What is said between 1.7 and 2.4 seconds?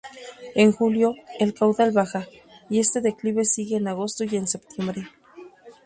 baja,